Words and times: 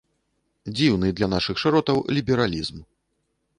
Дзіўны 0.77 1.11
для 1.19 1.29
нашых 1.35 1.61
шыротаў 1.65 1.97
лібералізм. 2.21 2.83